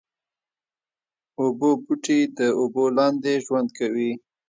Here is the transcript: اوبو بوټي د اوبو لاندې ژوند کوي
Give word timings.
اوبو 1.39 1.69
بوټي 1.83 2.19
د 2.37 2.39
اوبو 2.59 2.83
لاندې 2.97 3.33
ژوند 3.45 3.69
کوي 3.77 4.11